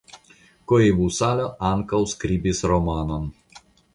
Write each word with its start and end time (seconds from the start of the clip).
Koivusalo 0.71 1.45
ankaŭ 1.73 2.01
skribis 2.15 2.65
romanon. 2.73 3.31